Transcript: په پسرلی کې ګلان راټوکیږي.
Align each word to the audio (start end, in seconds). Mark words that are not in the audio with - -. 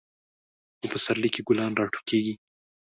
په 0.79 0.85
پسرلی 0.91 1.29
کې 1.33 1.41
ګلان 1.47 1.71
راټوکیږي. 1.79 2.33